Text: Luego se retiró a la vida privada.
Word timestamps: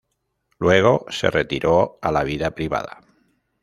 Luego 0.57 1.05
se 1.09 1.29
retiró 1.29 1.99
a 2.01 2.11
la 2.11 2.23
vida 2.23 2.49
privada. 2.55 3.01